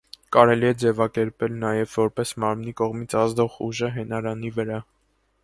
Կարելի 0.35 0.67
է 0.69 0.69
ձևակերպել 0.83 1.53
նաև 1.65 1.93
որպես 1.97 2.33
մարմնի 2.45 2.75
կողմից 2.83 3.15
ազդող 3.21 3.61
ուժը 3.69 3.93
հենարանի 4.01 4.55
վրա։ 4.59 4.83